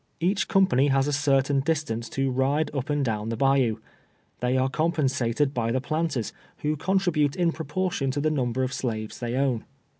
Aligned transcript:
Each 0.19 0.47
company 0.47 0.87
has 0.87 1.07
a 1.07 1.13
certain 1.13 1.59
distance 1.59 2.09
to 2.09 2.31
ride 2.31 2.73
up 2.73 2.89
and 2.89 3.05
down 3.05 3.29
the 3.29 3.37
bayou. 3.37 3.77
They 4.39 4.57
are 4.57 4.67
compensated 4.67 5.53
by 5.53 5.71
the 5.71 5.79
planters, 5.79 6.33
who 6.63 6.75
contril)ute 6.75 7.35
in 7.35 7.51
proportion 7.51 8.09
to 8.09 8.19
the 8.19 8.31
number 8.31 8.63
of 8.63 8.73
slaves 8.73 9.19
they 9.19 9.35
own. 9.35 9.63